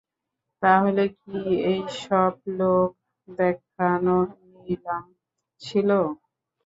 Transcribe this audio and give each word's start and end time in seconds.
তাহলে 0.63 1.03
কি 1.17 1.37
এই 1.65 1.81
সব 2.01 2.33
লোক 2.59 2.89
দেখানো 3.27 4.15
নিলাম 4.55 5.03
ছিল? 5.61 5.89